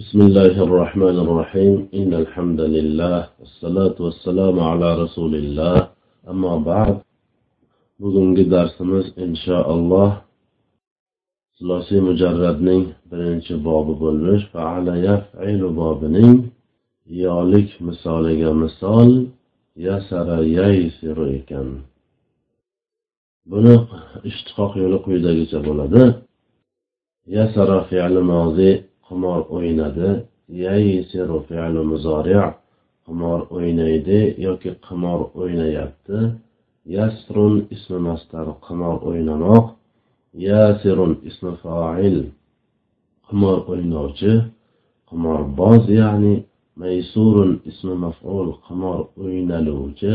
بسم 0.00 0.20
الله 0.20 0.54
الرحمن 0.66 1.16
الرحيم 1.24 1.74
إن 1.94 2.10
الحمد 2.22 2.60
لله 2.76 3.18
والصلاة 3.40 3.96
والسلام 4.06 4.56
على 4.70 4.88
رسول 5.02 5.32
الله 5.34 5.76
أما 6.32 6.54
بعد 6.70 6.96
bugungi 8.00 8.50
darsimiz 8.50 9.06
inshaalloh 9.24 10.10
sulosiy 11.58 12.00
mujarradning 12.08 12.84
birinchi 13.10 13.54
bobi 13.66 13.94
bo'lmish 14.02 14.44
faala 14.54 14.94
yafilu 15.08 15.68
bobining 15.80 16.36
yolik 17.24 17.68
misoliga 17.86 18.50
misol 18.62 19.10
yasara 19.86 20.38
yaysiru 20.58 21.24
ekan 21.38 21.68
buni 23.50 23.74
ishtiqoq 24.30 24.72
yo'li 24.82 24.98
quyidagicha 25.06 25.58
bo'ladi 25.68 26.04
yasara 27.36 27.78
fe'li 27.90 28.22
mozi 28.32 28.70
qimor 29.06 29.40
o'ynadi 29.56 30.10
yaysiru 30.64 31.38
fe'li 31.48 31.82
muzori 31.90 32.36
qimor 33.06 33.40
o'ynaydi 33.56 34.20
yoki 34.46 34.70
qimor 34.86 35.20
o'ynayapti. 35.40 36.18
Yasrun 36.96 37.54
ismi 37.74 37.98
mastar 38.08 38.46
qimor 38.66 38.96
o'ynamoq 39.08 39.66
yasirun 40.46 41.12
ismi 41.28 41.52
fa'il 41.62 42.18
qimor 43.26 43.58
o'ynovchi 43.72 44.32
qimorboz 45.08 45.84
ya'ni 46.00 46.34
maysurun 46.80 47.52
ismi 47.70 47.94
maf'ul 48.04 48.48
qimor 48.66 48.98
o'ynaluvchi 49.22 50.12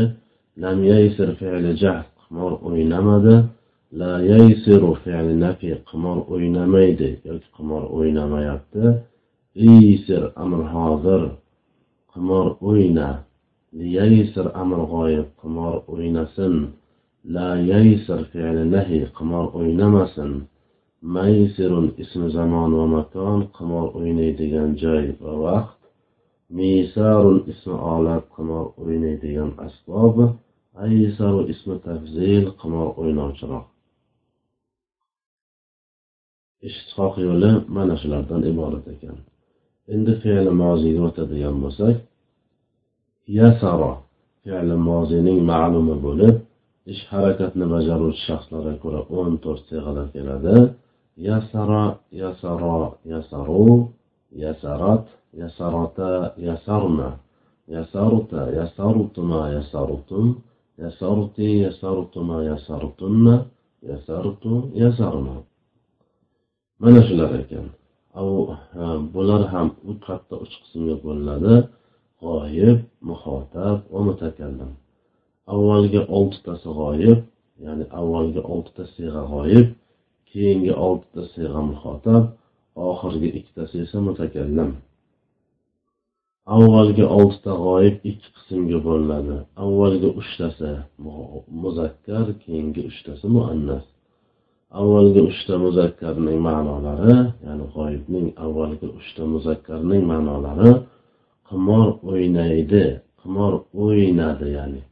lam 0.62 0.78
yaysir 0.90 1.28
fe'li 1.40 1.72
jahd 1.82 2.06
qimor 2.22 2.52
o'ynamadi. 2.68 3.34
La 3.98 4.12
yaysiru 4.22 4.94
fe'li 5.02 5.34
nafi 5.44 5.70
qimor 5.90 6.18
o'ynamaydi. 6.32 7.10
Yoki 7.28 7.48
qimor 7.56 7.82
o'ynamayapti. 7.96 8.84
Iysir 9.68 10.22
amr 10.42 10.60
hozir 10.74 11.22
qimor 12.12 12.46
o'yna. 12.68 13.08
Liyaysir 13.78 14.46
amr 14.62 14.80
g'oyib 14.92 15.28
qimor 15.40 15.74
o'ynasin. 15.92 16.54
La 17.34 17.48
yaysir 17.70 18.20
fe'li 18.32 18.64
nahi 18.74 19.00
qimor 19.18 19.46
o'ynamasin. 19.58 20.30
Maysirun 21.14 21.86
ismi 22.02 22.28
zamon 22.36 22.70
va 22.78 22.86
makon 22.96 23.40
qimor 23.56 23.86
o'ynaydigan 23.98 24.70
joy 24.82 25.04
va 25.22 25.32
vaqt. 25.44 25.80
Misarun 26.56 27.38
ismi 27.52 27.76
olat 27.94 28.24
qimor 28.36 28.66
o'ynaydigan 28.80 29.50
asbob. 29.66 30.16
Aysaru 30.84 31.40
ismi 31.52 31.76
tafzil 31.86 32.44
qimor 32.60 32.88
o'ynovchiroq. 33.00 33.66
Ishtiqoq 36.68 37.14
yo'li 37.26 37.50
mana 37.76 37.94
shulardan 38.00 38.42
iborat 38.50 38.86
ekan. 38.94 39.16
Endi 39.94 40.12
fe'li 40.22 40.52
moziga 40.62 41.00
o'tadigan 41.08 41.56
bo'lsak 41.62 41.96
yasaro 43.38 43.92
fe'li 44.44 44.76
moziyning 44.88 45.38
ma'lumi 45.52 45.96
bo'lib 46.06 46.36
ish 46.92 47.02
harakatni 47.12 47.66
bajaruvchi 47.74 48.22
shaxslarga 48.28 48.74
ko'ra 48.82 49.00
o'n 49.18 49.32
to'rt 49.44 49.62
siyg'alar 49.68 50.06
keladi. 50.14 50.56
Yasara 51.28 51.84
yasaro 52.22 52.78
yasaru 53.12 53.66
yasarat 54.42 55.04
yasarota 55.40 56.10
yasarna 56.48 57.10
yasarta 57.74 58.40
yasartuma 58.58 59.40
yasartum 59.56 60.26
yasarti 60.82 61.48
yasartuma 61.66 62.36
yasartunna 62.50 63.34
yasartu 63.88 64.52
yasarna 64.82 65.36
mana 66.82 67.00
shular 67.06 67.30
ekan. 67.42 67.66
Bular 69.14 69.42
ham 69.52 69.68
katta 70.06 70.34
uch 70.44 70.54
qismga 70.62 70.96
bo'linadi. 71.04 71.54
G'oyib 72.22 72.78
muhotab 73.08 73.78
va 73.92 74.00
mutakallim. 74.08 74.72
Avvalgi 75.54 76.00
oltitasi 76.18 76.68
g'oyib 76.78 77.20
ya'ni 77.64 77.84
avvalgi 78.00 78.40
oltita 78.52 78.84
siyg'a 78.94 79.22
g'oyib 79.32 79.68
keyingi 80.30 80.72
oltita 80.86 81.22
siyg'a 81.34 81.60
muhotab 81.70 82.24
oxirgi 82.88 83.28
ikkitasi 83.38 83.76
esa 83.84 83.98
mutakallim. 84.08 84.70
Avvalgi 86.56 87.04
oltita 87.18 87.52
g'oyib 87.64 87.96
ikki 88.10 88.28
qismga 88.36 88.78
bo'linadi. 88.88 89.36
Avvalgi 89.64 90.08
uchtasi 90.20 90.70
muzakkar 91.62 92.26
keyingi 92.42 92.80
uchtasi 92.90 93.26
muannas. 93.36 93.86
Avvalgi 94.78 95.20
uchta 95.30 95.54
muzakkarning 95.64 96.38
ma'nolari 96.48 97.16
ya'ni 97.46 97.64
g'oyibning 97.74 98.26
avvalgi 98.44 98.86
uchta 98.98 99.22
muzakkarning 99.34 100.02
ma'nolari 100.12 100.70
qimor 101.48 101.88
o'ynaydi 102.10 102.84
qimor 103.20 103.52
o'ynadi 103.84 104.48
ya'ni 104.58 104.82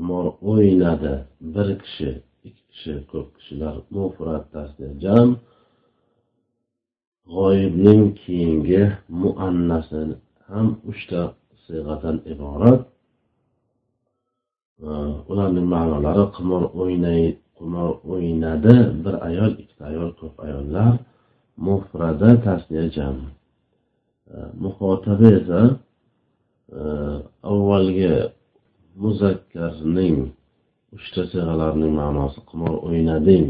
qimor 0.00 0.26
o'ynadi. 0.50 1.14
Bir 1.54 1.68
kishi 1.82 2.10
ikki 2.48 2.62
kishi 2.70 2.94
ko'p 3.10 3.28
kishilar 3.36 3.74
mufrat 3.94 4.44
tasniya 4.54 4.92
jam. 5.04 5.28
G'oyibning 7.32 8.02
keyingi 8.20 8.82
muannasi 9.22 10.00
ham 10.48 10.66
uchta 10.90 11.20
siyg'adan 11.64 12.16
iborat. 12.32 12.80
Ularning 15.30 15.66
ma'nolari 15.74 16.24
qimor 16.36 16.62
o'ynay 16.80 17.22
qimor 17.60 17.90
o'ynadi 18.12 18.74
bir 19.04 19.14
ayol 19.28 19.52
ikkita 19.62 19.84
ayol 19.92 20.10
ko'p 20.20 20.34
ayollar. 20.46 20.92
Mufrada 21.66 22.30
tasniya 22.44 22.86
jam. 22.96 23.16
E, 24.32 24.36
Muhotabi 24.62 25.28
esa 25.40 25.60
e, 26.78 26.82
avvalgi 27.52 28.12
muzakkarning 29.02 30.16
uchta 30.96 31.22
sig'alarining 31.32 31.92
ma'nosi 32.00 32.40
qimor 32.50 32.74
o'ynading. 32.88 33.46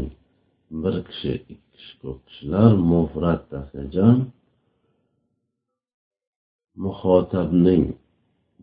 Bir 0.81 0.95
kishi 1.07 1.31
ikki 1.53 1.55
kishi 1.73 1.93
ko'p 2.01 2.19
kishilar 2.27 2.71
mufrat 2.91 3.41
tasniya 3.51 4.07
muhotabning 6.83 7.83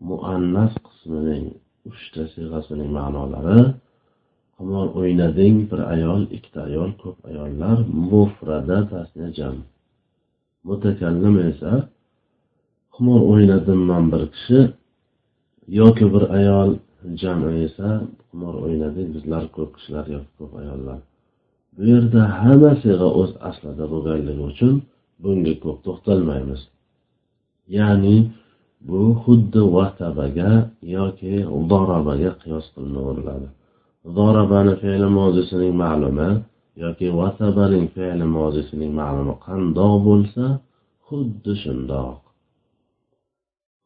muannas 0.09 0.73
qismining 0.87 1.45
uchta 1.89 2.23
sig'asining 2.33 2.89
ma'nolari 2.97 3.59
qimor 4.59 4.87
o'ynading 4.99 5.55
bir 5.71 5.81
ayol 5.93 6.21
ikkita 6.35 6.59
ayol 6.69 6.91
ko'p 7.01 7.17
ayollar 7.29 7.77
mufrada 8.11 8.77
tasniya 8.91 9.29
jam. 9.37 9.55
Mutakallim 10.67 11.35
esa 11.49 11.71
qimor 12.93 13.21
o'ynadim 13.31 13.79
man 13.89 14.03
bir 14.13 14.23
kishi 14.33 14.59
yoki 15.79 16.05
bir 16.13 16.23
ayol 16.39 16.69
jami 17.21 17.51
esa 17.67 17.89
qimor 18.29 18.55
o'ynadik 18.65 19.07
bizlar 19.15 19.43
ko'p 19.55 19.69
kishilar 19.75 20.05
yoki 20.15 20.31
ko'p 20.39 20.53
ayollar. 20.61 20.99
Bu 21.75 21.81
yerda 21.91 22.21
hamma 22.39 22.71
sig'a 22.83 23.07
o'z 23.21 23.31
aslida 23.49 23.85
bo'lganligi 23.93 24.43
uchun 24.51 24.73
bunga 25.23 25.53
ko'p 25.63 25.77
to'xtalmaymiz. 25.85 26.61
Ya'ni 27.77 28.15
bu 28.89 29.01
xuddi 29.23 29.61
vatabaga 29.75 30.51
yoki 30.97 31.33
dorobaga 31.71 32.31
qiyos 32.41 32.65
qilinaveriladi 32.73 33.49
zorabani 34.15 34.73
fe'li 34.81 35.07
mozisining 35.19 35.73
ma'lumi 35.83 36.29
yoki 36.83 37.07
vasabaning 37.19 37.85
fe'li 37.95 38.25
mozisining 38.37 38.91
ma'lumi 39.01 39.33
qandoq 39.45 39.93
bo'lsa 40.07 40.45
xuddi 41.07 41.53
shundoq. 41.63 42.19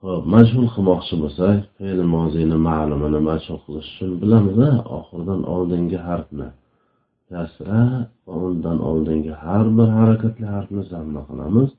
Ho'p 0.04 0.24
majhul 0.34 0.68
qilmoqchi 0.74 1.16
bo'lsak 1.24 1.58
fe'li 1.78 2.04
mozini 2.16 2.58
ma'lumini 2.70 3.20
majhul 3.30 3.60
qilish 3.66 3.90
uchun 3.94 4.12
bilamiz 4.22 4.58
oxiridan 4.98 5.42
oldingi 5.56 6.00
harfni. 6.08 6.48
Kasra 7.30 7.82
va 8.26 8.34
undan 8.48 8.78
oldingi 8.90 9.34
har 9.44 9.66
bir 9.78 9.88
harakatli 9.98 10.46
harfni 10.54 10.82
zamma 10.94 11.22
qilamiz. 11.30 11.70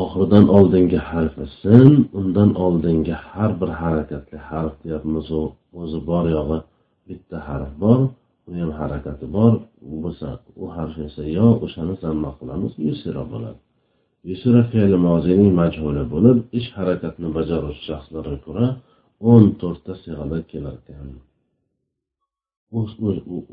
Oxiridan 0.00 0.46
oldingi 0.56 0.98
harfi 1.10 1.44
sin 1.60 1.90
undan 2.18 2.50
oldingi 2.64 3.14
har 3.28 3.50
bir 3.60 3.70
harakatli 3.82 4.38
harf 4.50 4.74
deyapmiz. 4.84 5.26
O'zi 5.80 5.98
bor 6.10 6.24
yog'i 6.36 6.58
bitta 7.08 7.36
harf 7.48 7.72
bor 7.82 7.98
u 8.48 8.50
ham 8.60 8.70
harakati 8.80 9.26
bor. 9.36 9.52
Bo'lsa 10.02 10.28
u 10.62 10.64
harf 10.76 10.96
esa 11.06 11.22
yo 11.38 11.48
o'shani 11.64 11.94
zamma 12.04 12.30
qilamiz 12.38 12.72
yusira 12.86 13.22
bo'ladi. 13.32 13.58
Yusira 14.30 14.62
fe'li 14.72 14.98
mozining 15.08 15.50
majhuli 15.60 16.04
bo'lib 16.14 16.36
ish 16.58 16.68
harakatni 16.78 17.28
bajaruvchi 17.36 17.82
shaxslarga 17.90 18.36
ko'ra 18.46 18.66
o'n 19.30 19.44
to'rtta 19.60 19.92
sig'ada 20.04 20.38
kelar 20.50 20.74
ekan 20.80 21.08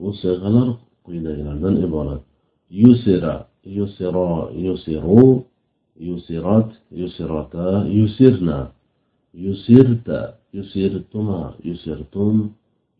u 0.08 0.10
sig'alar 0.24 0.68
quyidagilardan 1.06 1.76
iborat. 1.86 2.22
Yusira 2.82 3.36
yusiro 3.78 4.30
yusiru 4.66 5.24
yusirat 6.08 6.70
yusirata 7.00 7.68
yusirna. 7.98 8.60
Yusirta 9.46 10.20
yusirtuma 10.58 11.40
yusirtum 11.68 12.36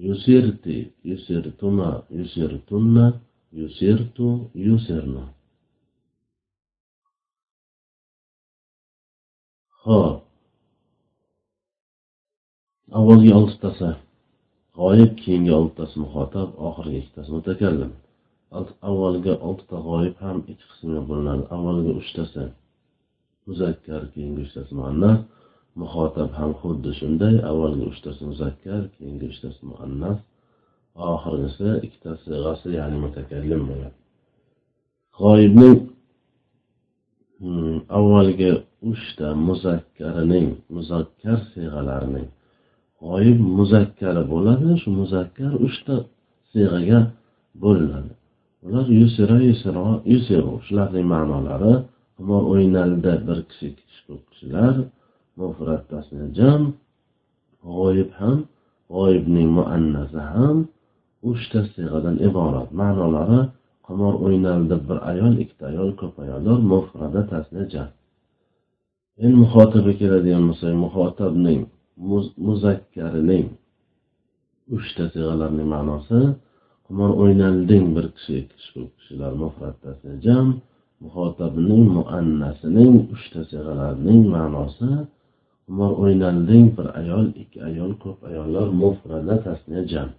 yusirti 0.06 0.78
yusirtuma 1.10 1.90
yusirtunna. 2.18 3.06
Yusirtu 3.60 4.28
yusirna. 4.66 5.24
Ho'p 9.84 10.18
avvalgi 12.98 13.32
oltitasi. 13.40 13.90
G'oyib 14.78 15.12
keyingi 15.22 15.52
oltitasi 15.60 15.96
muhotab 16.04 16.50
oxirgi 16.68 16.98
ikkitasi 17.02 17.32
mutakallim 17.38 17.92
avvalgi 18.90 19.34
oltita 19.48 19.78
g'oyib 19.88 20.16
ham 20.24 20.38
ikki 20.52 20.66
qismga 20.72 21.02
bo'linadi. 21.10 21.44
Avvalgi 21.56 21.92
uchtasi. 22.02 22.44
Muzakkar 23.50 24.02
keyingi 24.14 24.42
uchtasi 24.46 24.72
muannas 24.80 25.20
muhotab 25.82 26.30
ham 26.40 26.52
xuddi 26.62 26.92
shunday. 27.00 27.36
Avvalgi 27.50 27.84
uchtasi 27.92 28.22
muzakkar 28.32 28.82
keyingi 28.96 29.26
uchtasi 29.32 29.62
muannas 29.72 30.20
oxirgisi 31.14 31.70
ikkitasi 31.86 32.24
sig'asi 32.28 32.68
ya'ni 32.80 32.98
mutakallim 33.06 33.62
bo'ladi 33.70 33.98
g'oyibning 35.20 35.78
hmm, 37.42 37.78
avvalgi 37.98 38.52
uchta 38.92 39.28
muzakkarining 39.48 40.48
muzakkar 40.76 41.40
siyg'alarining 41.54 42.28
g'oyib 43.04 43.40
muzakkari 43.58 44.24
bo'ladi. 44.34 44.70
Shu 44.82 44.90
muzakkar 45.02 45.52
uchta 45.68 45.96
siyg'aga 46.52 47.00
bo'linadi. 47.64 48.14
Ular 48.66 48.88
yusra 49.02 49.38
yusro 49.50 49.88
yusiro 50.14 50.54
shularning 50.66 51.06
ma'nolari 51.14 51.74
va 52.28 52.38
o'ynaldi 52.52 53.14
bir 53.28 53.40
kishi 53.50 53.66
ikki 53.72 54.00
ko'p 54.08 54.24
kishilar 54.32 54.76
jam 56.40 56.62
g'oyib 57.76 58.10
ham 58.20 58.38
g'oyibning 58.94 59.50
muannasi 59.58 60.20
ham 60.34 60.58
uchta 61.32 61.60
siyg'adan 61.74 62.16
iborat. 62.28 62.70
Ma'nolari 62.82 63.42
qimor 63.90 64.14
o'ynaldi 64.26 64.76
bir 64.88 64.98
ayol 65.12 65.34
ikkita 65.44 65.64
ayol 65.72 65.90
ko'p 66.02 66.16
ayollar 66.24 66.58
mufrada 66.72 67.22
tasniya 67.32 67.66
jam 67.74 67.90
endi 69.24 69.36
muhotabi 69.44 69.92
keladigan 70.00 70.44
bo'lsak 70.50 70.74
muhotabning 70.86 71.62
muzakkarining 72.48 73.48
uchta 74.76 75.04
sig'alarning 75.14 75.68
ma'nosi 75.76 76.20
qimor 76.86 77.12
o'ynalding 77.24 77.86
bir 77.96 78.06
kishi 78.16 78.34
ikki 78.42 78.56
kishi 78.60 78.72
ko'p 78.76 78.92
kishilar 78.98 79.32
mufratdasi 79.44 80.10
jam 80.26 80.48
muhotabning 81.04 81.86
muannasining 81.96 82.94
uchta 83.14 83.42
sigalarining 83.50 84.22
ma'nosi 84.36 84.90
umar 85.70 85.92
o'ynalding 86.02 86.66
bir 86.78 86.88
ayol 87.02 87.26
ikki 87.42 87.60
ayol 87.70 87.92
ko'p 88.04 88.20
ayollar 88.30 88.68
mufrada 88.82 89.36
tasniya 89.46 89.84
jam. 89.92 90.10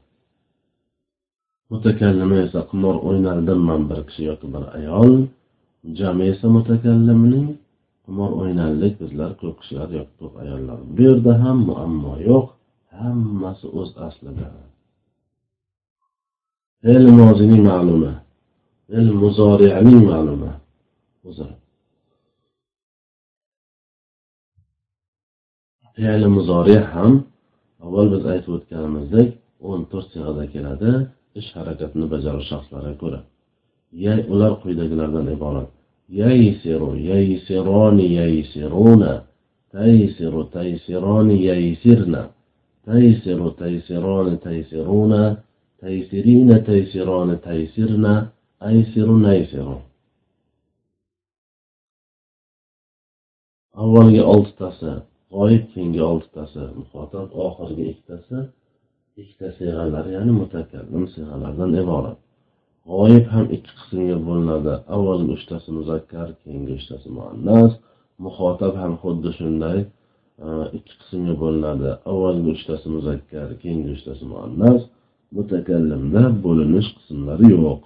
Mutakallima 1.70 2.36
esa 2.46 2.60
qimor 2.70 2.96
o'ynaldimman 3.08 3.82
bir 3.90 4.00
kishi 4.08 4.22
yoki 4.30 4.46
bir 4.54 4.64
ayol 4.78 5.12
jami 5.98 6.24
esa 6.32 6.46
mutakallimning 6.56 7.48
qimor 8.04 8.30
o'ynaldik 8.40 8.94
bizlar 9.02 9.30
ko'p 9.40 9.56
kishilar 9.60 9.88
yoki 9.98 10.14
ko'p 10.20 10.34
ayollar. 10.42 10.78
Bu 10.94 11.00
yerda 11.08 11.32
ham 11.42 11.58
muammo 11.68 12.14
yo'q 12.30 12.46
hammasi 13.00 13.66
o'z 13.80 13.90
aslida. 14.06 14.48
Fe'l 16.82 17.06
mozining 17.20 17.62
ma'lumi 17.70 18.12
fe'l 18.88 19.08
muzoriyaning 19.22 20.00
ma'lumi. 20.10 20.52
مظهر 21.24 21.54
فعل 25.96 26.28
مضارع 26.28 26.82
هم. 26.94 27.24
أول 27.82 28.08
بز 28.08 28.26
ايت 28.26 28.48
ود 28.48 28.62
كلمزدك 28.70 29.32
أون 29.62 29.88
تور 29.88 30.02
سيغه 30.02 30.32
دا 30.32 30.44
كيلادا 30.46 31.10
إش 31.36 31.52
حركتنو 31.52 32.06
بجار 32.06 32.40
شخصلارا 32.40 32.92
كورا. 32.92 33.24
يا 33.92 34.28
أولار 34.28 34.52
قيدجلردن 34.54 35.28
عبارت 35.28 35.68
يا 36.08 36.28
يسيرو 36.28 36.94
يا 36.94 37.18
يسيروني 37.30 38.14
يا 38.14 38.26
يسيرونا. 38.26 39.24
تيسيرو 39.72 40.42
تيسيروني 40.42 41.44
يا 41.44 41.54
يسيرنا. 41.54 42.30
تيسيرو 42.86 43.48
تيسيرون 43.50 44.40
تيسيرونا 44.40 45.42
تيسيرين 45.80 46.64
تيسيرون 46.64 47.40
تيسيرنا 47.40 48.28
أيسيرون 48.62 49.24
أيسيرون 49.26 49.82
avvalgi 53.78 54.22
oltitasi 54.32 54.90
g'oyib 55.34 55.64
keyingi 55.72 56.02
oltitasi 56.02 56.62
muhotab 56.80 57.28
oxirgi 57.46 57.84
ikkitasi 57.92 58.38
ikkita 59.20 59.48
siyg'alar 59.58 60.06
ya'ni 60.16 60.32
mutakallim 60.40 61.04
siyg'alardan 61.14 61.72
iborat. 61.82 62.18
G'oyib 62.90 63.26
ham 63.34 63.46
ikki 63.56 63.72
qismga 63.80 64.16
bo'linadi. 64.28 64.74
Avvalgi 64.94 65.30
uchtasi 65.36 65.68
muzakkar 65.78 66.28
keyingi 66.42 66.72
uchtasi 66.78 67.08
muannas 67.18 67.72
muhotab 68.24 68.74
ham 68.82 68.92
xuddi 69.02 69.30
shunday 69.38 69.78
e, 70.44 70.48
ikki 70.78 70.94
qismga 71.00 71.34
bo'linadi. 71.42 71.90
Avvalgi 72.10 72.48
uchtasi 72.56 72.86
muzakkar 72.96 73.48
keyingi 73.62 73.90
uchtasi 73.96 74.24
muannas 74.32 74.80
mutakallimda 75.36 76.22
bo'linish 76.44 76.88
qismlari 76.96 77.46
yo'q. 77.56 77.82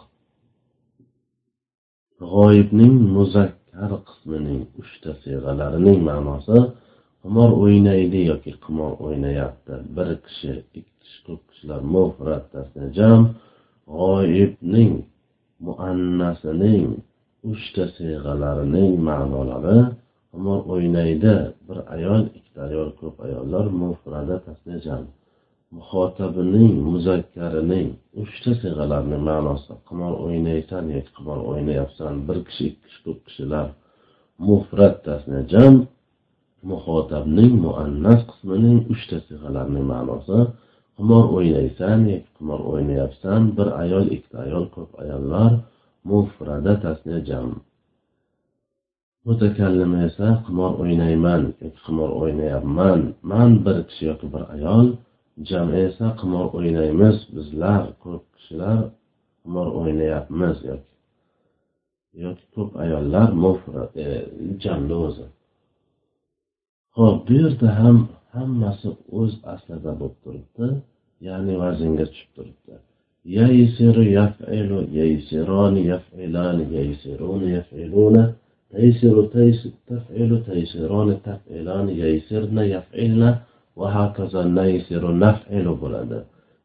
G'oyibning 2.32 2.94
muzakkar 3.16 3.63
qismining 4.08 4.62
uchta 4.80 5.10
siyg'alarining 5.22 5.98
ma'nosi 6.08 6.58
qimor 7.22 7.50
o'ynaydi 7.64 8.20
yoki 8.30 8.52
qimor 8.64 8.92
o'ynayapti. 9.06 9.74
Bir 9.96 10.08
kishi 10.26 10.52
ikki 10.78 10.80
kishi 11.00 11.18
ko'p 11.26 11.42
kishilar 11.50 11.80
mufrat 11.94 12.44
jam 12.96 13.20
g'oyibning 13.98 14.92
muannasining 15.66 16.86
uchta 17.52 17.84
siyg'alarining 17.96 18.92
ma'nolari 19.08 19.78
qimor 20.32 20.60
o'ynaydi. 20.74 21.34
Bir 21.66 21.78
ayol 21.96 22.22
ikkita 22.36 22.60
ayol 22.68 22.90
ko'p 23.00 23.16
ayollar 23.26 23.64
mufrada 23.80 24.36
tasnijam 24.46 25.02
muxotabining 25.76 26.74
muzakkarining 26.90 27.88
uchta 28.22 28.50
sig'alarni 28.62 29.18
ma'nosi 29.28 29.72
qimor 29.88 30.12
o'ynaysan 30.24 30.84
yoki 30.96 31.10
qimor 31.16 31.38
o'ynayapsan 31.50 32.14
bir 32.26 32.38
kishi 32.46 32.62
ikki 32.70 32.80
kishi 32.84 33.00
ko'p 33.06 33.20
kishilar 33.26 33.66
mufrat 34.46 34.96
jam 35.52 35.74
muxotabning 36.70 37.52
muannas 37.64 38.20
qismining 38.30 38.78
uchta 38.92 39.16
sig'alarni 39.28 39.82
ma'nosi 39.92 40.38
qimor 40.96 41.24
o'ynaysan 41.36 41.98
yoki 42.12 42.30
qimor 42.36 42.60
o'ynayapsan 42.72 43.40
bir 43.56 43.68
ayol 43.82 44.06
ikkita 44.16 44.38
ayol 44.46 44.64
ko'p 44.74 44.90
ayollar 45.02 45.52
mufrada 46.10 46.72
tasniya 46.84 47.20
jam. 47.28 47.48
Mutakallima 49.26 49.98
esa 50.08 50.28
qimor 50.46 50.72
o'ynayman 50.82 51.42
yoki 51.62 51.80
qimor 51.86 52.10
o'ynayapman 52.20 53.00
man 53.30 53.50
bir 53.64 53.76
kishi 53.88 54.02
yoki 54.10 54.26
bir 54.34 54.42
ayol 54.56 54.86
jami 55.49 55.75
esa 55.87 56.07
qimor 56.19 56.45
o'ynaymiz 56.57 57.17
bizlar 57.35 57.81
ko'p 58.03 58.23
kishilar 58.35 58.79
qimor 59.41 59.67
o'ynayapmiz 59.79 60.57
yoki 60.69 60.89
yoki 62.23 62.45
ko'p 62.55 62.71
ayollar 62.83 63.29
e, 64.03 64.05
jamda 64.63 64.95
o'zi 65.07 65.25
ho'p 66.97 67.17
bu 67.27 67.33
yerda 67.41 67.67
ham 67.79 67.97
hammasi 68.35 68.89
o'z 69.19 69.33
aslida 69.53 69.91
bo'lib 69.99 70.17
turibdi 70.23 70.67
ya'ni 71.27 71.53
vaznga 71.61 72.05
tushib 72.11 72.31
turibdi 72.37 72.75
ييسر 73.25 73.97
يفعل 74.01 74.87
ييسران 74.91 75.77
يفعلان 75.77 76.59
ييسرون 76.71 77.41
يفعلون 77.57 78.33
تيسر 78.71 79.15
تفعل 79.87 80.43
تيسران 80.47 81.09
تفعلان 81.27 81.89
ييسرن 81.89 82.57
يفعلن 82.75 83.35
va 83.78 83.88
hokazo 83.96 84.40
naysiru 84.58 85.10
naf'ilu 85.24 85.72
bo'ladi. 85.82 86.18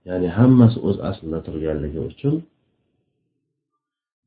Ya'ni 0.08 0.30
hammasi 0.38 0.78
o'z 0.88 0.98
aslida 1.10 1.40
turganligi 1.48 2.00
uchun 2.12 2.36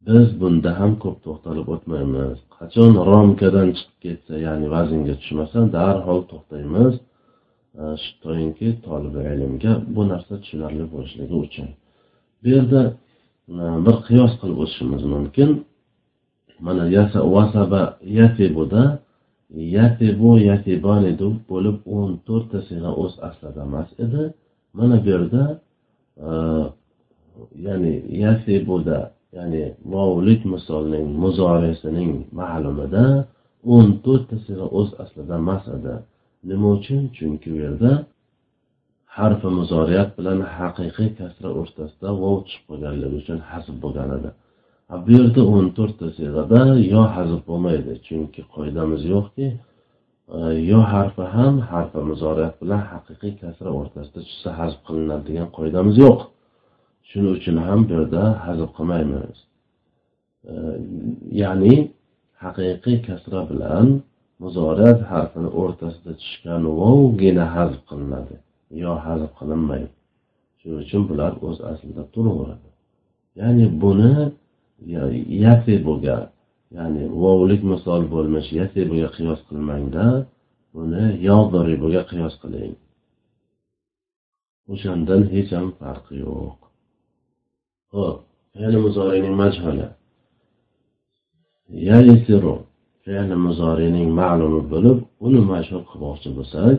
biz 0.07 0.27
bunda 0.41 0.71
ham 0.81 0.93
ko'p 1.03 1.17
to'xtalib 1.25 1.67
o'tmaymiz. 1.75 2.37
Qachon 2.57 2.93
romkadan 3.09 3.69
chiqib 3.77 3.97
ketsa 4.05 4.35
ya'ni 4.47 4.67
vaznga 4.75 5.15
tushmasa 5.21 5.59
darhol 5.77 6.21
to'xtaymiz. 6.31 6.95
Toinki 8.25 8.69
tolib 8.87 9.15
ilmga 9.33 9.73
bu 9.95 10.03
narsa 10.12 10.35
tushunarli 10.43 10.85
bo'lishligi 10.95 11.37
uchun. 11.47 11.69
Bu 12.41 12.47
yerda 12.55 12.83
e, 13.62 13.65
bir 13.87 13.97
qiyos 14.09 14.33
qilib 14.41 14.59
o'tishimiz 14.65 15.03
mumkin. 15.15 15.51
Mana 16.67 16.85
vasabayatebuda 17.37 18.83
yatibuda 19.54 19.76
yatibu 19.76 20.38
yatibani 20.49 21.11
bo'lib 21.50 21.76
o'n 21.97 22.11
to'rtta 22.26 22.59
siyg'a 22.68 22.90
o'z 23.02 23.14
aslida 23.28 23.62
emas 23.68 23.88
edi. 24.04 24.23
Mana 24.78 24.97
bu 25.04 25.09
yerda 25.12 25.42
e, 26.26 26.30
ya'ni 27.66 27.94
yatibuda 28.25 28.99
ya'ni 29.37 29.64
mavlid 29.94 30.42
misolning 30.54 31.06
muzorisining 31.23 32.12
ma'lumida 32.40 33.04
o'n 33.75 33.88
to'rtta 34.04 34.37
siyg'a 34.47 34.66
o'z 34.78 34.90
aslida 35.02 35.35
emas 35.42 35.64
edi. 35.76 35.94
Nima 36.49 36.68
uchun? 36.76 37.02
Chunki 37.16 37.49
u 37.54 37.56
yerda 37.64 37.92
harfi 39.16 39.49
muzoriyat 39.59 40.11
bilan 40.18 40.38
haqiqiy 40.56 41.11
kasra 41.18 41.49
o'rtasida 41.61 42.09
vov 42.23 42.37
chiqib 42.49 42.64
qolganligi 42.71 43.16
uchun 43.23 43.38
hasb 43.50 43.76
bo'lgan 43.85 44.11
edi. 44.18 44.30
Bu 44.91 45.11
yerda 45.17 45.43
o'n 45.55 45.67
to'rtta 45.77 46.07
siyg'ada 46.17 46.61
yo 46.93 47.03
hazf 47.15 47.41
bo'lmaydi 47.49 47.93
chunki 48.07 48.43
qoidamiz 48.55 49.03
yo'qki 49.15 49.47
e, 50.37 50.39
yo 50.71 50.81
harfi 50.93 51.25
ham 51.35 51.55
harfi 51.71 52.01
muzoriyat 52.11 52.55
bilan 52.62 52.83
haqiqiy 52.93 53.33
kasra 53.43 53.71
o'rtasida 53.79 54.21
tushsa 54.29 54.51
hazb 54.61 54.81
qilinadi 54.87 55.25
degan 55.29 55.49
qoidamiz 55.59 55.97
yo'q. 56.05 56.19
Shuning 57.09 57.33
uchun 57.39 57.57
ham 57.67 57.81
bu 57.87 57.93
yerda 57.97 58.23
hazb 58.47 58.71
qilmaymiz. 58.77 59.37
E, 60.51 60.53
ya'ni 61.43 61.75
haqiqiy 62.45 62.97
kasra 63.09 63.41
bilan 63.51 63.87
muzoriyat 64.43 65.01
harfini 65.11 65.51
o'rtasida 65.62 66.12
tushgan 66.21 66.62
vovgina 66.81 67.47
hazb 67.57 67.81
qilinadi 67.91 68.37
yo 68.83 68.93
hazb 69.07 69.31
qilinmaydi. 69.39 69.95
Shuning 70.61 70.79
uchun 70.85 71.03
bular 71.11 71.33
o'z 71.47 71.59
aslida 71.71 72.03
turaveradi 72.15 72.69
ya'ni 73.41 73.67
buni 73.83 74.12
yasibuga 75.45 76.19
ya'ni 76.77 77.05
vovlik 77.23 77.62
misol 77.73 78.03
bo'lmish 78.15 78.49
yasibuga 78.61 79.09
qiyos 79.17 79.41
qilmangda 79.49 80.07
buni 80.75 81.05
yodribuga 81.29 82.03
qiyos 82.11 82.35
qiling. 82.43 82.75
O'shandan 84.73 85.23
hech 85.33 85.51
ham 85.57 85.69
farqi 85.81 86.15
yo'q. 86.25 86.59
Ho'p 87.93 88.17
fe'li 88.55 88.79
muzorining 88.87 89.35
majhuli. 89.43 89.89
Yaysiru 91.89 92.55
fe'li 93.05 93.37
muzorining 93.47 94.09
ma'lumi 94.21 94.62
bo'lib 94.73 94.99
uni 95.27 95.41
mashhur 95.53 95.83
qilmoqchi 95.91 96.31
bo'lsak 96.39 96.79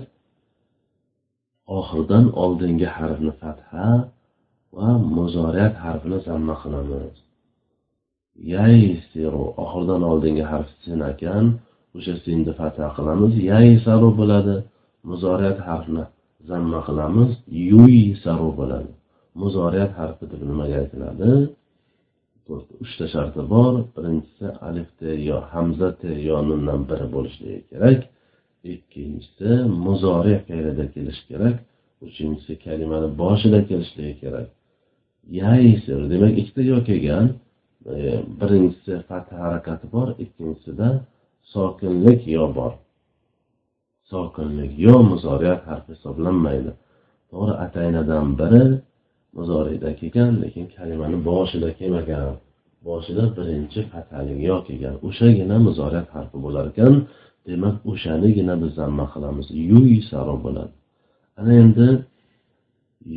oxiridan 1.80 2.26
oldingi 2.44 2.88
harfni 2.98 3.34
fatha 3.42 3.88
va 4.76 4.90
muzoriyat 5.18 5.76
harfini 5.84 6.20
zamma 6.28 6.56
qilamiz. 6.64 7.16
Yaysiru 8.54 9.44
oxiridan 9.64 10.02
oldingi 10.12 10.44
harf 10.52 10.70
sin 10.84 11.00
ekan 11.12 11.46
o'sha 11.98 12.16
sinni 12.26 12.54
fatha 12.60 12.88
qilamiz 12.98 13.34
yaysaru 13.52 14.10
bo'ladi. 14.20 14.56
Muzoriyat 15.10 15.60
harfini 15.68 16.06
zamma 16.50 16.80
qilamiz 16.88 17.32
yuysaru 17.72 18.50
bo'ladi. 18.60 18.92
Muzoriyat 19.42 19.92
harfi 20.00 20.24
deb 20.32 20.42
nimaga 20.50 20.76
aytiladi? 20.84 21.30
Uchta 22.84 23.06
sharti 23.14 23.42
bor. 23.54 23.74
Birinchisi 23.96 24.48
alif 24.68 24.90
te 25.00 25.10
yo 25.30 25.38
hamza 25.52 25.90
te 26.02 26.12
yo 26.28 26.38
nundan 26.50 26.82
biri 26.90 27.08
bo'lishligi 27.16 27.62
kerak. 27.72 28.00
Ikkinchisi 28.74 29.50
muzori 29.86 30.36
fe'lida 30.48 30.86
kelishi 30.94 31.24
kerak. 31.32 31.56
Uchinchisi 32.06 32.54
kalimani 32.66 33.10
boshida 33.22 33.60
kelishligi 33.70 34.16
kerak. 34.24 34.48
Yaysir 35.42 36.00
demak 36.12 36.34
ikkita 36.42 36.62
yo 36.72 36.78
kelgan. 36.90 37.28
E, 37.86 38.24
birinchisi 38.42 38.94
fatha 39.08 39.40
harakati 39.40 39.92
bor 39.92 40.08
ikkinchisida 40.24 40.90
sokinlik 41.54 42.28
yo 42.28 42.56
bor. 42.56 42.74
Sokinlik 44.12 44.80
yo 44.80 44.96
muzoriyat 45.12 45.62
harfi 45.70 45.92
hisoblanmaydi. 45.96 46.72
To'g'ri 47.32 47.54
ataynadan 47.66 48.28
biri 48.40 48.64
muzoriyda 49.38 49.90
kelgan 50.00 50.32
lekin 50.44 50.66
kalimani 50.76 51.18
boshida 51.30 51.70
kelmagan. 51.80 52.36
Boshida 52.88 53.24
birinchi 53.38 53.80
fathalik 53.92 54.40
yo 54.50 54.58
kelgan. 54.68 54.96
O'shagina 55.08 55.58
muzoriyat 55.68 56.10
harfi 56.16 56.38
bo'lar 56.46 56.66
ekan 56.72 56.94
demak 57.48 57.76
o'shanigina 57.92 58.54
biz 58.62 58.72
zamma 58.80 59.06
qilamiz. 59.14 59.48
Yuy 59.72 59.94
saro 60.10 60.36
bo'ladi. 60.46 60.74
Ana 61.40 61.54
endi 61.64 61.88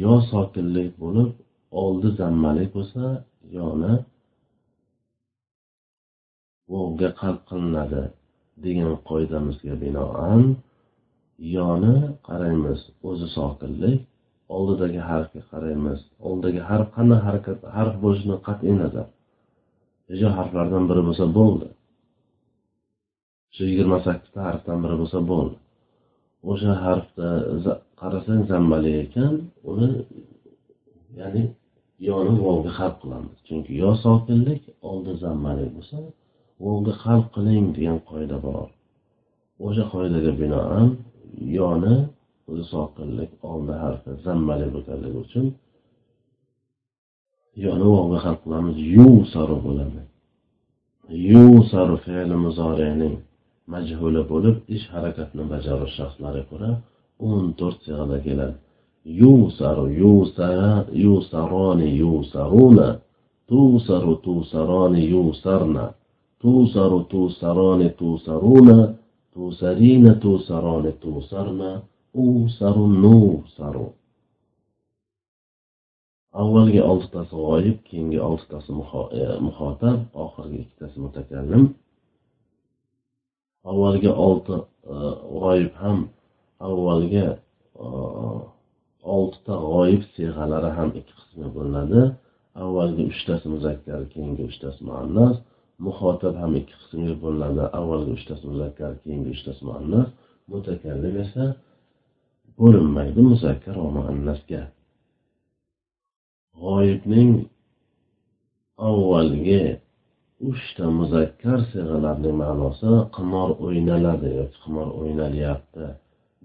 yo 0.02 0.14
sokinlik 0.30 0.90
bo'lib 1.02 1.30
oldi 1.82 2.08
zammalik 2.20 2.70
bo'lsa 2.76 3.02
yoni 3.58 3.92
vovga 6.72 7.10
qalb 7.20 7.40
qilinadi 7.50 8.02
degan 8.64 8.92
qoidamizga 9.08 9.74
binoan 9.84 10.42
yoni 11.56 11.96
qaraymiz 12.28 12.80
o'zi 13.08 13.26
sokinlik 13.36 14.00
oldidagi 14.56 15.00
harfga 15.10 15.40
qaraymiz. 15.52 16.00
Oldidagi 16.26 16.60
harf 16.70 16.88
qanday 16.96 17.20
harakat 17.26 17.58
harf 17.76 17.94
bo'lishidan 18.02 18.40
qat'iy 18.48 18.74
nazar. 18.82 19.06
Hijo 20.10 20.28
harflardan 20.38 20.84
biri 20.90 21.02
bo'lsa 21.08 21.26
bo'ldi. 21.38 21.68
Shu 23.54 23.62
yigirma 23.70 23.98
sakkizta 24.06 24.40
harfdan 24.48 24.78
biri 24.84 24.96
bo'lsa 25.02 25.18
bo'ldi. 25.32 25.56
O'sha 26.50 26.72
harfda 26.84 27.28
qarasang 28.00 28.42
zammali 28.50 28.92
ekan 29.04 29.34
uni 29.70 29.88
ya'ni 31.20 31.42
yoni 32.08 32.32
vovga 32.44 32.72
harf 32.78 32.96
qilamiz. 33.02 33.36
Chunki 33.48 33.72
yo 33.82 33.90
sokinlik 34.04 34.62
oldi 34.90 35.12
zammali 35.24 35.66
bo'lsa 35.76 35.96
o'ngga 36.68 36.94
qalb 37.04 37.26
qiling 37.34 37.66
degan 37.76 37.98
qoida 38.10 38.36
bor. 38.46 38.68
O'sha 39.66 39.84
qoidaga 39.92 40.32
binoan 40.40 40.88
yoni 41.58 41.96
o'zi 42.48 42.64
sokinlik 42.72 43.30
oldi 43.52 43.74
harfi 43.82 44.10
zammali 44.24 44.66
bo'lganligi 44.74 45.18
uchun 45.26 45.46
yoni 47.64 47.86
o'ngga 48.00 48.18
qalb 48.26 48.40
qilamiz. 48.44 48.76
Yu 48.96 49.08
saru 49.32 49.56
bo'ladi. 49.66 50.00
Yu 51.30 51.46
saru 51.70 51.96
fe'li 52.04 52.36
muzoriyaning 52.46 53.16
majhuli 53.72 54.22
bo'lib 54.32 54.56
ish 54.76 54.86
harakatni 54.94 55.42
bajaruvchi 55.52 55.96
shaxslarga 56.00 56.44
ko'ra 56.50 56.70
o'n 57.28 57.44
to'rt 57.58 57.78
sig'ada 57.86 58.18
keladi. 58.26 58.56
Yusaru 59.20 59.86
yusara 60.02 60.72
yusaroni 61.04 61.88
yusaruna 62.02 62.88
tusaru 63.48 64.14
tusaroni 64.24 65.02
yusarna. 65.14 65.86
Tusaru 66.46 67.00
tusaroni 67.10 67.88
tusaruna 67.98 68.78
tusarina 69.34 70.12
tusaroni 70.22 70.92
tusarna 71.02 71.70
usaru 72.14 72.84
nusaru 73.02 73.86
avvalgi 76.42 76.80
oltitasi 76.82 77.34
g'oyib 77.42 77.78
keyingi 77.88 78.18
oltitasi 78.28 78.72
e, 78.72 79.22
muhotab 79.46 79.98
oxirgi 80.24 80.58
ikkitasi 80.64 81.00
mutakallim. 81.04 81.64
Avvalgi 83.70 84.10
olti 84.26 84.56
e, 84.92 84.96
g'oyib 85.40 85.72
ham 85.82 85.98
avvalgi 86.68 87.24
e, 87.24 87.32
oltita 89.16 89.54
g'oyib 89.66 90.04
siyg'alari 90.14 90.70
ham 90.78 90.92
ikki 91.00 91.12
qismga 91.20 91.48
bo'linadi. 91.56 92.02
Avvalgi 92.62 93.08
uchtasi 93.12 93.46
muzakkar 93.54 94.04
keyingi 94.12 94.42
uchtasi 94.50 94.84
muannas. 94.88 95.36
Muhotab 95.84 96.34
ham 96.42 96.52
ikki 96.60 96.74
qismga 96.80 97.14
bo'linadi 97.22 97.64
avvalgi 97.78 98.10
uchtasi 98.18 98.44
muzakkar 98.52 98.92
keyingi 99.02 99.28
uchtasi 99.36 99.62
muannas. 99.68 100.08
Mutakallim 100.50 101.16
esa 101.24 101.44
bo'linmaydi 102.58 103.20
muzakkar 103.32 103.76
va 103.82 103.88
muannasga. 103.98 104.62
G'oyibning 106.62 107.32
avvalgi 108.88 109.62
uchta 110.50 110.84
muzakkar 111.00 111.58
sig'alarning 111.72 112.36
ma'nosi 112.42 112.92
qimor 113.16 113.50
o'ynaladi 113.66 114.28
yoki 114.38 114.58
qimor 114.64 114.88
o'ynalyapti. 115.00 115.86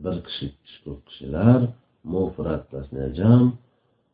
Bir 0.04 0.16
kishi 0.26 0.46
ko'p 0.84 1.00
kishilar 1.08 1.60
mufrat 2.14 2.66
jam 3.20 3.44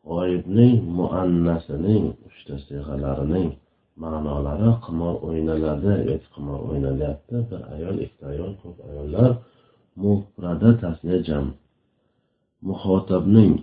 g'oyibning 0.08 0.76
muannasining 0.98 2.04
uchta 2.28 2.54
sig'alarining 2.68 3.48
ma'nolari 4.02 4.70
qimor 4.84 5.14
o'ynaladi. 5.28 5.92
Yoki 6.10 6.28
qimor 6.34 6.60
o'ynalyapti. 6.70 7.36
Bir 7.50 7.60
ayol 7.74 7.96
ikkita 8.04 8.24
ayol 8.32 8.52
ko'p 8.62 8.78
ayollar 8.88 9.30
muprada 10.02 10.70
tasniya 10.82 11.18
jam. 11.28 11.46
Muhotabning 12.68 13.54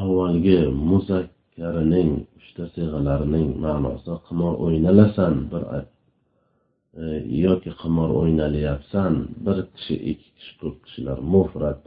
avvalgi 0.00 0.58
muzakkarining 0.90 2.10
uchta 2.38 2.64
siyg'alarining 2.74 3.48
ma'nosi 3.64 4.12
qimor 4.26 4.54
o'ynalasan 4.64 5.34
bir 5.52 5.62
e, 5.78 7.04
yoki 7.46 7.70
qimor 7.82 8.10
o'ynalyapsan 8.20 9.12
bir 9.44 9.56
kishi 9.74 9.96
ikki 10.12 10.28
kishi 10.36 10.52
ko'p 10.60 10.76
kishilar 10.84 11.18
mufrat 11.32 11.78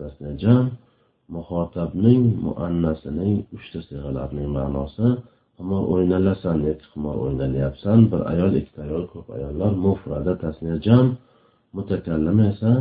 jam. 0.43 0.65
Muhotabning 1.35 2.23
muannasining 2.45 3.35
uchta 3.57 3.79
siyg'alarining 3.87 4.49
ma'nosi 4.57 5.07
qimor 5.57 5.83
o'ynalasan 5.93 6.57
yoki 6.67 6.85
qimor 6.93 7.15
o'ynalyapsan. 7.25 7.99
Bir 8.11 8.21
ayol 8.33 8.51
ikkita 8.59 8.79
ayol 8.87 9.03
ko'p 9.13 9.27
ayollar 9.37 9.71
mufrada 9.85 10.33
tasniya 10.43 10.77
jam 10.87 11.05
mutakallim 11.75 12.37
esa 12.51 12.71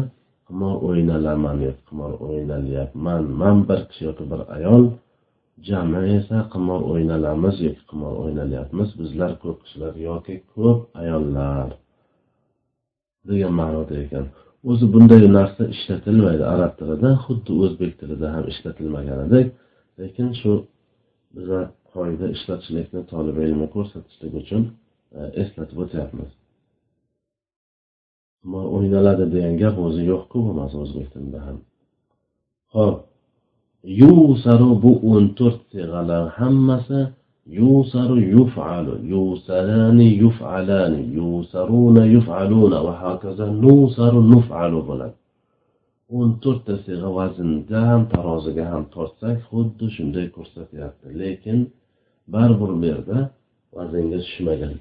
qimor 0.48 0.74
o'ynalaman 0.88 1.56
yoki 1.66 1.82
qimor 1.88 2.12
o'ynalyapman. 2.26 3.22
Man 3.40 3.56
bir 3.68 3.80
kishi 3.88 4.02
yoki 4.08 4.24
bir 4.32 4.40
ayol 4.56 4.84
jami 5.68 6.00
esa 6.18 6.38
qimor 6.52 6.80
o'ynalamiz 6.90 7.56
yoki 7.66 7.82
qimor 7.90 8.14
o'ynalyapmiz. 8.22 8.88
Bizlar 9.00 9.32
ko'p 9.42 9.58
kishilar 9.64 9.94
yoki 10.08 10.34
ko'p 10.54 10.80
ayollar. 11.02 11.68
Degan 13.28 13.52
ma'noda 13.60 13.94
ekan. 14.04 14.26
O'zi 14.70 14.86
bunday 14.94 15.22
narsa 15.38 15.62
ishlatilmaydi 15.74 16.44
arab 16.54 16.72
tilida 16.78 17.10
xuddi 17.24 17.52
o'zbek 17.64 17.92
tilida 18.00 18.26
ham 18.34 18.44
ishlatilmaganidek. 18.52 19.46
Lekin 20.00 20.28
shu 20.40 20.52
biza 21.36 21.60
qoida 21.96 22.26
ishlatishlikni 22.36 23.02
tolib 23.12 23.36
ilmga 23.46 23.68
ko'rsatishlik 23.76 24.32
uchun 24.42 24.62
e, 25.18 25.20
eslatib 25.42 25.78
o'tyapmiz. 25.84 26.30
O'ynaladi 28.76 29.24
degan 29.34 29.54
gap 29.62 29.76
o'zi 29.86 30.02
yo'qku 30.12 30.36
bo'lmasa 30.46 30.76
o'zbek 30.84 31.08
tilida 31.14 31.40
ham. 31.46 31.58
Ho'p 32.74 32.96
yusaru 34.00 34.70
bu 34.82 34.92
o'n 35.12 35.24
to'rt 35.38 35.60
siyg'alar 35.72 36.24
hammasi 36.38 37.00
yusaru 37.58 38.16
yuf'alu 38.34 38.94
yusarani 39.12 40.08
yuf'alani 40.22 41.02
yusaruna 41.18 42.02
yuf'aluna 42.14 42.78
va 42.86 42.94
hokazo 43.02 43.46
nusaru 43.62 44.20
nuf'alu 44.32 44.80
bo'ladi. 44.90 45.16
o'n 46.18 46.30
to'rtta 46.42 46.74
siyg'a 46.84 47.08
vaznda 47.18 47.80
ham 47.90 48.02
taroziga 48.12 48.64
ham 48.72 48.84
tortsak 48.94 49.36
xuddi 49.48 49.86
shunday 49.96 50.26
ko'rsatyapti. 50.36 51.06
Lekin 51.20 51.58
baribir 52.34 52.70
bu 52.80 52.84
yerda 52.90 53.18
vaznga 53.74 54.18
tushmagan. 54.24 54.74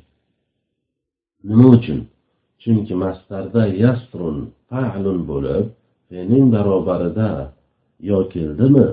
Nima 1.48 1.68
uchun? 1.78 2.00
Chunki 2.62 2.94
mastarda 3.04 3.62
yastrun 3.84 4.38
fa'lun 4.70 5.20
bo'lib 5.30 5.66
fe'lning 6.08 6.46
barobarida 6.56 7.30
yo 8.10 8.20
keldimi? 8.34 8.88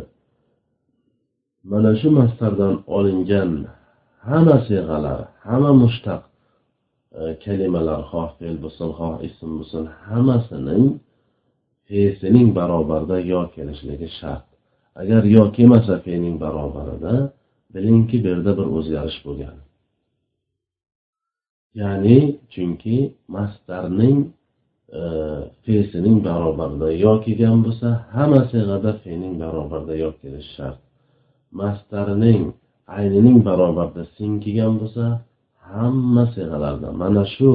Mana 1.71 1.93
shu 2.01 2.09
mastardan 2.19 2.75
olingan 2.97 3.51
hamma 4.29 4.57
siyg'alar 4.67 5.21
hamma 5.47 5.73
mushtaq 5.83 6.23
e, 7.19 7.23
kalimalar 7.45 8.01
xoh 8.11 8.29
fe'l 8.39 8.57
bo'lsin 8.65 8.89
xoh 8.99 9.15
ism 9.29 9.51
bo'lsin 9.59 9.85
hammasining 10.09 10.87
fe'sining 11.87 12.49
barobarida 12.59 13.17
yo 13.33 13.41
kelishligi 13.55 14.09
shart. 14.19 14.47
Agar 15.01 15.23
yo 15.35 15.43
kelmasa 15.57 15.95
fe'ning 16.05 16.37
barobarida 16.45 17.15
bilingki 17.75 18.17
bu 18.23 18.27
yerda 18.33 18.53
bir 18.59 18.67
o'zgarish 18.77 19.19
bo'lgan. 19.27 19.57
Ya'ni 21.81 22.19
chunki 22.53 22.97
mastarning 23.37 24.19
e, 24.99 25.03
fe'sining 25.65 26.17
barobarida 26.29 26.89
yo 27.05 27.13
kelgan 27.25 27.59
bo'lsa 27.67 27.89
hamma 28.15 28.41
sig'ada 28.53 28.93
fe'ning 29.03 29.35
barobarida 29.43 29.95
yo 30.05 30.11
kelishi 30.21 30.53
shart. 30.57 30.79
Mastarning 31.61 32.43
aynining 32.99 33.39
barobarida 33.49 34.03
sin 34.17 34.33
kelgan 34.45 34.75
bo'lsa 34.81 35.05
hamma 35.73 36.25
sig'alarda 36.35 36.89
mana 37.03 37.25
shu 37.35 37.51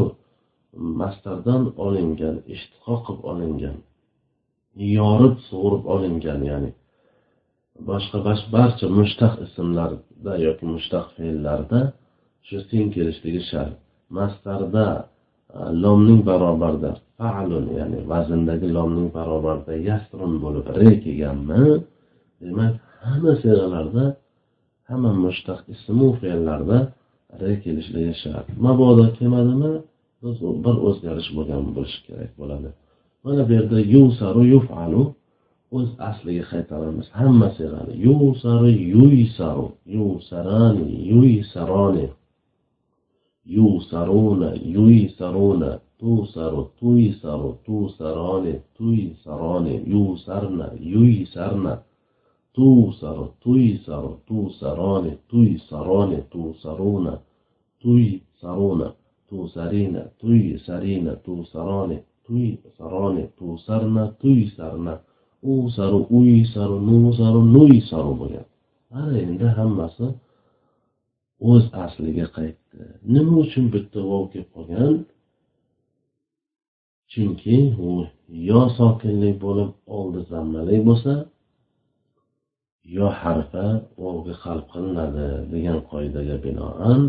mastardan 1.02 1.64
olingan 1.86 2.36
ishtiqo 2.54 2.94
qilib 3.06 3.22
olingan 3.32 3.78
yorib 4.98 5.36
sug'urib 5.48 5.84
olingan 5.94 6.42
ya'ni 6.50 6.70
boshqa 7.90 8.18
barcha 8.56 8.88
mushtaq 9.00 9.34
ismlarda 9.46 10.34
yoki 10.46 10.66
mushtaq 10.74 11.06
fe'llarda 11.18 11.80
shu 12.48 12.58
sin 12.70 12.86
kelishligi 12.96 13.42
shart. 13.52 13.76
Mastarda 14.18 14.86
e, 15.58 15.60
lomning 15.84 16.22
barobarida 16.30 16.92
fa'lun 17.18 17.66
ya'ni 17.78 18.00
vazndagi 18.12 18.68
lomning 18.78 19.10
barobarida 19.18 19.74
yastrun 19.90 20.34
bo'lib 20.44 20.66
re 20.78 20.90
kelganmi 21.04 21.64
demak 22.42 22.74
hamma 23.08 23.34
siyg'alarda 23.44 24.06
hamma 24.90 25.12
mushtaq 25.26 25.60
ismu 25.74 26.08
fe'llarda 26.22 26.78
re 27.42 27.52
kelishligi 27.64 28.14
shart. 28.24 28.48
Mabodo 28.66 29.06
kelmadimi? 29.18 29.74
Bir 30.66 30.76
o'zgarish 30.90 31.30
bo'lgan 31.38 31.64
bo'lishi 31.76 32.00
kerak 32.08 32.32
bo'ladi. 32.42 32.70
Mana 33.24 33.42
bu 33.48 33.52
yerda 33.58 33.78
yusaru 33.96 34.44
yufalu 34.54 35.02
o'z 35.72 35.90
asliga 36.10 36.44
qaytaramiz. 36.52 37.08
Hamma 37.20 37.50
siyg'ani 37.58 37.94
yusaru 38.06 38.70
yuysaru. 38.94 39.66
Yusarani 39.96 40.88
yuysaroni. 41.10 42.06
Yusaruna 43.56 44.50
yuysaruna. 44.76 45.80
Tusaru 46.00 46.62
tuysaru. 46.80 47.50
Tusaroni 47.66 48.54
tuysaroni. 48.78 49.76
Yusarna 49.94 50.68
yuysarna. 50.94 51.74
Tusaru 52.56 53.26
tuysaru. 53.44 54.12
Tusaroni 54.28 55.12
tuysaroni. 55.30 56.18
Tusaruna 56.32 57.14
tuysaruna. 57.82 58.88
Tusarina 59.30 60.02
tuysarina. 60.20 61.16
Tusaroni 61.26 61.98
tuysaroni. 62.26 63.24
Tusarna 63.38 64.04
tuysarna. 64.22 65.00
Usaru 65.44 66.00
uysaru 66.18 66.78
nusaru 66.88 67.42
nuysaru 67.54 68.14
bo'lgan. 68.20 68.46
Mana 68.92 69.14
endi 69.26 69.48
hammasi 69.58 70.06
o'z 71.52 71.64
asliga 71.84 72.28
qaytdi. 72.38 72.84
Nima 73.14 73.34
uchun 73.44 73.66
bitta 73.74 74.00
vov 74.10 74.24
kelib 74.32 74.50
qolgan? 74.56 74.94
Chunki 77.12 77.58
u 77.88 77.92
yo 78.50 78.62
sokinlik 78.78 79.36
bo'lib 79.46 79.72
oldi 79.98 80.20
zammalik 80.32 80.82
bo'lsa 80.90 81.14
yo 82.96 83.08
harfa 83.22 83.66
vovga 84.02 84.34
qalb 84.44 84.66
qilinadi 84.74 85.28
degan 85.54 85.80
qoidaga 85.92 86.36
binoan 86.46 87.02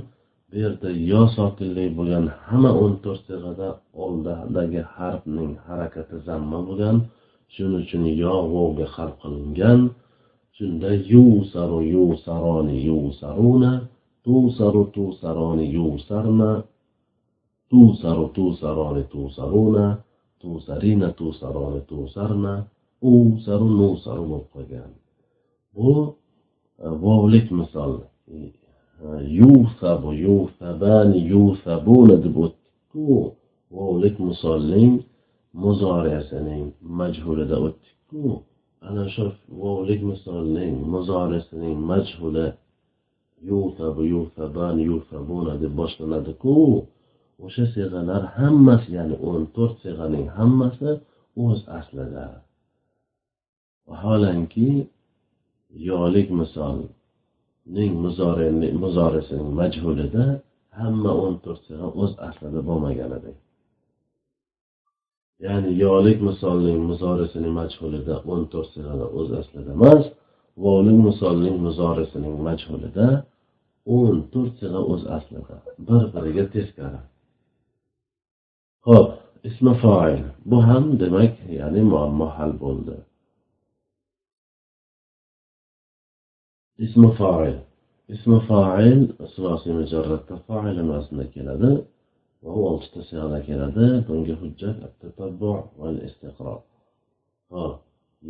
bu 0.49 0.55
yerda 0.63 0.89
yo 1.13 1.23
sokinlik 1.37 1.91
bo'lgan 1.99 2.25
hamma 2.47 2.71
o'n 2.83 2.95
to'rt 3.05 3.23
sig'ada 3.29 3.69
oldidagi 4.05 4.83
harfning 4.97 5.53
harakati 5.67 6.17
zamma 6.29 6.59
bo'lgan 6.69 6.97
shuning 7.53 7.83
uchun 7.83 8.05
yo 8.23 8.35
vovga 8.53 8.87
qalb 8.97 9.15
qilingan 9.23 9.81
shunda 10.57 10.91
yusaru 11.13 11.79
yusaroni 11.95 12.77
yusaruna 12.89 13.71
tusaru 14.25 14.83
tusaroni 14.95 15.65
yusarna 15.77 16.51
tusaru 17.71 18.27
tusaroni 18.37 19.03
tusaruna 19.13 19.87
tusarina 20.41 21.09
tusaroni 21.19 21.81
tusarna 21.91 22.53
usaru 23.03 23.67
nusaru 23.79 24.23
bo'lib 24.31 24.49
qolgan. 24.55 24.91
Bu 25.75 25.91
e, 26.85 26.89
vovlik 27.03 27.47
misol. 27.51 27.93
Yusabu 29.39 30.11
yusabani 30.27 31.19
yusabuna 31.33 32.17
deb 32.25 32.37
o'tdiku 32.45 33.33
vovlik 33.71 34.17
misolning 34.19 34.93
muzoriyasining 35.65 36.67
majhulida 37.01 37.57
o'tdikku 37.67 38.25
ana 38.89 39.05
shu 39.15 39.25
vovlik 39.63 40.01
misolning 40.11 40.75
muzorisining 40.93 41.77
majhuli 41.91 42.47
yusabu 43.51 44.03
yusaban 44.15 44.77
yusabuna 44.89 45.55
deb 45.63 45.73
boshlanadiku 45.81 46.55
o'sha 47.45 47.65
seg'alar 47.75 48.23
hammasi 48.39 48.89
ya'ni 48.97 49.17
o'n 49.31 49.43
to'rt 49.55 49.77
seg'aning 49.85 50.27
hammasi 50.39 50.91
o'z 51.47 51.61
aslida. 51.79 52.27
Vaholanki 53.89 54.71
yolik 55.91 56.29
misolning 56.41 57.93
muzorisining 58.83 59.49
majhulida 59.61 60.25
hamma 60.79 61.13
o'n 61.25 61.35
to'rt 61.45 61.63
seg'a 61.69 61.89
o'z 62.03 62.13
aslida 62.29 62.61
bo'lmagan 62.69 63.13
edi. 63.19 63.33
Ya'ni 65.47 65.71
yolik 65.85 66.19
misolning 66.29 66.81
muzorisining 66.91 67.53
majhulida 67.61 68.15
o'n 68.33 68.43
to'rt 68.53 68.71
siyg'ada 68.75 69.07
o'z 69.19 69.29
aslida 69.41 69.71
emas 69.79 70.05
vovlik 70.65 70.99
misolning 71.09 71.57
muzorisining 71.67 72.37
majhulida 72.49 73.09
o'n 73.99 74.17
to'rt 74.33 74.55
sig'a 74.61 74.81
o'z 74.93 75.03
aslida 75.17 75.57
bir 75.87 76.03
biriga 76.15 76.45
teskari. 76.55 77.01
Ho'p 78.87 79.09
ismi 79.49 79.75
foil. 79.83 80.23
Bu 80.51 80.59
ham 80.69 80.85
demak 81.03 81.35
ya'ni 81.59 81.83
muammo 81.93 82.27
hal 82.37 82.53
bo'ldi. 82.63 82.97
Ismi 86.85 87.11
foil. 87.21 87.57
Ismi 88.15 88.39
foil 88.49 89.01
sulosiy 89.33 89.73
mujarratda 89.81 90.37
foil 90.47 90.77
emasda 90.85 91.25
keladi? 91.35 91.71
Va 92.43 92.51
u 92.59 92.61
oltita 92.71 93.01
sig'ada 93.09 93.39
keladi. 93.49 93.87
Bunga 94.07 94.35
hujjat 94.43 94.77
at-tatabbu 94.87 95.53
val 95.81 95.97
istiqro 96.09 96.55
ho'p 97.53 97.77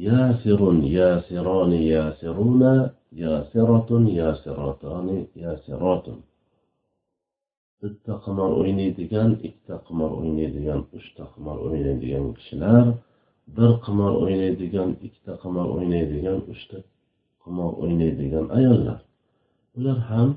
yasirun 0.08 0.78
yasironi 0.98 1.80
yasiruna 1.94 2.74
yasiratun 3.24 4.04
yasiratani 4.20 5.18
yasiratun. 5.44 6.18
Bitta 7.80 8.12
qimor 8.24 8.50
o'ynaydigan 8.60 9.30
ikkita 9.46 9.76
qimor 9.86 10.10
o'ynaydigan 10.20 10.80
uchta 10.98 11.24
qimor 11.34 11.56
o'ynaydigan 11.66 12.24
kishilar 12.38 12.86
bir 13.56 13.70
qimor 13.84 14.12
o'ynaydigan 14.22 14.90
ikkita 15.06 15.32
qimor 15.42 15.66
o'ynaydigan 15.76 16.38
uchta 16.52 16.78
qimor 17.42 17.70
o'ynaydigan 17.82 18.46
ayollar. 18.58 18.98
Ular 19.76 19.98
ham 20.10 20.28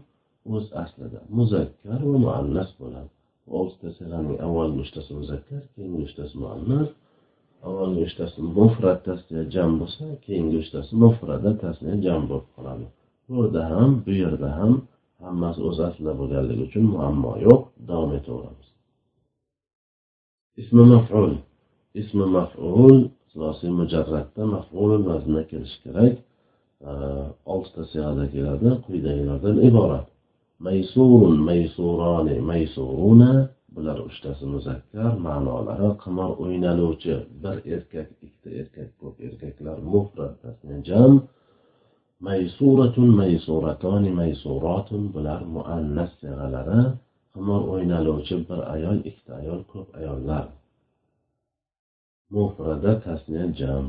o'z 0.53 0.65
aslida 0.83 1.19
muzakkar 1.37 1.99
va 2.09 2.17
muannas 2.25 2.69
bo'ladi. 2.81 3.11
Oltita 3.57 3.89
sig'aning 3.97 4.37
avvalgi 4.45 4.79
uchtasi 4.85 5.11
muzakkar 5.19 5.61
keyingi 5.75 6.01
uchtasi 6.07 6.35
muannas 6.43 6.89
avvalgi 7.67 8.01
uchtasi 8.07 8.39
mufrat 8.57 8.99
tasniya 9.07 9.43
jam 9.55 9.71
bo'lsa 9.81 10.05
keyingi 10.25 10.57
uchtasi 10.63 10.93
mufrada 11.03 11.51
tasniya 11.63 11.95
jam 12.05 12.21
bo'lib 12.29 12.47
qoladi. 12.55 12.85
Bu 13.27 13.33
yerda 13.41 13.61
ham 13.71 13.89
bu 14.05 14.11
yerda 14.23 14.49
ham 14.59 14.73
hammasi 15.23 15.59
o'z 15.69 15.77
aslida 15.87 16.13
bo'lganligi 16.19 16.63
uchun 16.67 16.85
muammo 16.93 17.31
yo'q 17.45 17.61
davom 17.89 18.11
etaveramiz. 18.19 18.67
Ismi 20.61 20.83
maf'ul. 20.93 21.33
Ismi 22.01 22.25
maf'ul 22.37 22.97
sulosiy 23.31 23.71
mujarratda 23.79 24.43
maf'ul 24.55 24.91
vaznida 25.09 25.43
kelishi 25.51 25.77
kerak. 25.83 26.15
Oltita 27.53 27.83
sig'ada 27.91 28.25
keladi 28.33 28.69
quyidagilardan 28.85 29.57
iborat. 29.69 30.07
maysurun 30.65 31.37
maysurani 31.47 32.35
maysuruna 32.49 33.31
bular 33.75 33.97
uchtasi 34.07 34.45
muzakkar 34.53 35.13
ma'nolari 35.25 35.89
qimor 36.03 36.31
o'ynaluvchi. 36.43 37.15
Bir 37.41 37.57
erkak 37.75 38.09
ikkita 38.25 38.49
erkak 38.61 38.89
ko'p 39.01 39.15
erkaklar 39.27 39.77
jam. 40.87 41.13
Maysuratun 42.27 43.09
maysuratoni 43.19 44.11
maysuratun 44.19 45.03
bular 45.13 45.41
muannas 45.55 46.11
sig'alari. 46.21 46.81
Qimor 47.33 47.61
o'ynaluvchi 47.73 48.35
bir 48.47 48.59
ayol 48.75 48.97
ikkita 49.09 49.31
ayol 49.41 49.61
ko'p 49.71 49.87
ayollar. 49.99 50.45
Mufrada 52.33 52.93
tasniya 53.05 53.45
jam. 53.59 53.85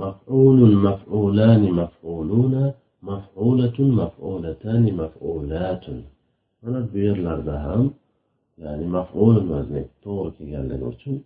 Maf'ulun 0.00 0.74
maf'ulani 0.86 1.70
maf'uluna 1.80 2.64
mafulatun 3.08 3.88
mafulatani 4.00 4.92
mafulatun. 5.00 5.98
Mana 6.62 6.80
bu 6.92 6.98
yerlarda 6.98 7.54
ham 7.64 7.84
ya'ni 8.62 8.86
maful 8.96 9.36
vazni 9.50 9.82
to'g'ri 10.04 10.30
kelganligi 10.38 10.84
uchun 10.92 11.16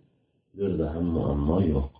bu 0.51 0.55
yerda 0.63 0.85
ham 0.93 1.05
muammo 1.15 1.57
yo'q. 1.73 1.91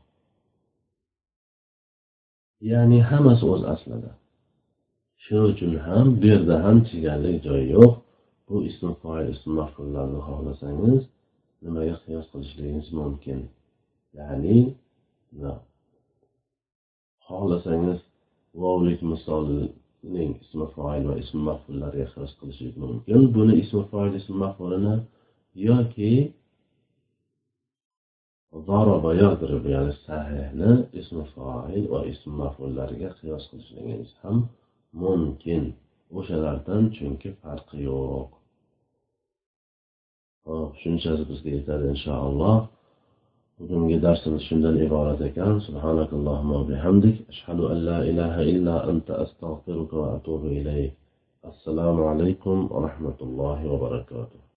Ya'ni 2.72 2.98
hammasi 3.10 3.44
o'z 3.54 3.64
aslida. 3.74 4.12
Shuning 5.24 5.48
uchun 5.54 5.72
ham 5.88 6.06
bu 6.20 6.26
yerda 6.32 6.56
ham 6.64 6.78
chigallik 6.90 7.38
joyi 7.46 7.66
yo'q. 7.78 7.94
Bu 8.48 8.56
ism 8.70 8.88
foil 9.02 9.28
ism 9.36 9.50
mafullarni 9.60 10.20
xohlasangiz 10.28 11.04
nimaga 11.64 11.96
qiyos 12.04 12.26
qilishligingiz 12.32 12.88
mumkin? 13.00 13.40
Ya'ni 14.18 14.58
xohlasangiz 17.28 18.00
vovlik 18.63 19.01
misolining 19.13 20.33
ismi 20.45 20.67
foil 20.75 21.03
va 21.11 21.15
ism 21.23 21.39
mafullariga 21.49 22.07
qiyos 22.15 22.33
qilishingiz 22.39 22.77
mumkin 22.85 23.21
buni 23.35 23.55
ismi 23.63 23.83
foil 23.91 24.13
ism 24.21 24.35
mafulini 24.45 24.95
yoki 25.67 26.13
ضرب 28.69 29.05
يضرب 29.23 29.65
ya'ni 29.75 29.95
sahihni 30.07 30.71
ismi 31.01 31.25
foil 31.35 31.85
va 31.93 32.01
ism 32.13 32.31
mafullariga 32.43 33.11
qiyos 33.19 33.45
qilishingiz 33.51 34.09
ham 34.23 34.37
mumkin 35.03 35.63
o'shalardan 36.19 36.83
chunki 36.97 37.29
farqi 37.43 37.77
yo'q 37.89 38.31
hop 40.47 40.71
shunchasi 40.83 41.23
bizga 41.31 41.51
yetadi 41.59 41.85
inshaalloh 41.95 42.57
Bugungi 43.60 43.98
darsimiz 44.06 44.44
shundan 44.50 44.76
iborat 44.86 45.20
ekan 45.30 45.54
subhanakallohumma 45.68 46.60
bihamdik 46.70 47.16
ashhadu 47.32 47.64
an 47.74 47.78
la 47.90 47.98
ilaha 48.12 48.42
illa 48.52 48.76
anta 48.92 49.14
astag'firuka 49.24 49.96
va 50.02 50.08
atubu 50.18 50.48
ilayk 50.60 50.92
assalomu 51.50 52.04
alaykum 52.12 52.58
va 52.72 52.78
rahmatullohi 52.88 53.64
va 53.72 53.78
barakatuh 53.86 54.40